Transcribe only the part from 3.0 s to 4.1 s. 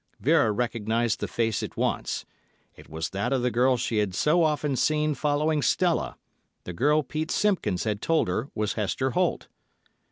that of the girl she